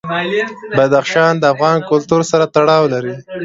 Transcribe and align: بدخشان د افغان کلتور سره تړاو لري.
بدخشان 0.77 1.33
د 1.39 1.43
افغان 1.53 1.77
کلتور 1.91 2.21
سره 2.31 2.45
تړاو 2.55 2.83
لري. 2.93 3.15